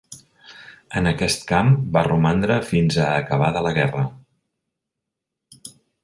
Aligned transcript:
En 0.99 1.09
aquest 1.09 1.43
camp 1.51 1.67
va 1.97 2.01
romandre 2.07 2.57
fins 2.69 2.97
a 3.03 3.05
acabada 3.17 3.63
la 3.67 3.75
guerra. 3.99 4.05